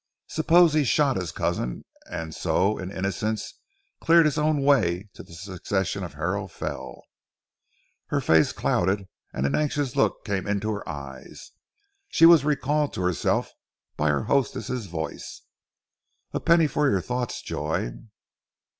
[0.29, 3.59] Suppose he shot his cousin, and so, in innocence,
[3.99, 7.03] cleared his own way to the succession of Harrow Fell?
[8.07, 11.51] Her face clouded, and an anxious look came into her eyes.
[12.07, 13.51] She was recalled to herself
[13.95, 15.43] by her hostess's voice.
[16.33, 17.91] "A penny for your thoughts, Joy."